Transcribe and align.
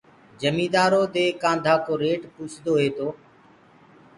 جميدآرو 0.41 1.01
دي 1.15 1.25
ڪآنڌآ 1.41 1.73
ڪو 1.85 1.93
ريٽ 2.03 2.21
پوڇدو 2.33 2.73
هي 2.81 2.89
تو 2.97 3.07